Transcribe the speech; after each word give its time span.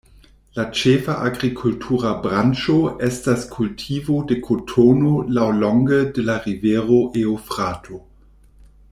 La 0.59 0.63
ĉefa 0.77 1.15
agrikultura 1.25 2.13
branĉo 2.23 2.77
estas 3.07 3.43
kultivo 3.51 4.15
de 4.31 4.37
kotono 4.47 5.11
laŭlonge 5.39 5.99
de 6.15 6.25
la 6.31 6.39
rivero 6.47 6.97
Eŭfrato. 7.25 8.01